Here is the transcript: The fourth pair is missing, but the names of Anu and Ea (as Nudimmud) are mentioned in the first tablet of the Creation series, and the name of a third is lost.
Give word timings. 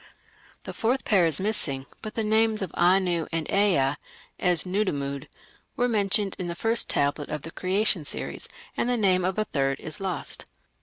The 0.63 0.73
fourth 0.73 1.05
pair 1.05 1.27
is 1.27 1.39
missing, 1.39 1.85
but 2.01 2.15
the 2.15 2.23
names 2.23 2.63
of 2.63 2.71
Anu 2.73 3.27
and 3.31 3.47
Ea 3.51 3.93
(as 4.39 4.65
Nudimmud) 4.65 5.29
are 5.77 5.87
mentioned 5.87 6.35
in 6.39 6.47
the 6.47 6.55
first 6.55 6.89
tablet 6.89 7.29
of 7.29 7.43
the 7.43 7.51
Creation 7.51 8.03
series, 8.03 8.49
and 8.75 8.89
the 8.89 8.97
name 8.97 9.23
of 9.23 9.37
a 9.37 9.45
third 9.45 9.79
is 9.79 9.99
lost. 9.99 10.45